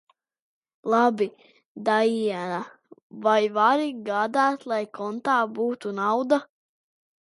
[0.91, 1.27] Labi,
[1.89, 2.63] Daiena,
[3.27, 6.47] vai vari gādāt, lai kontā būtu nauda?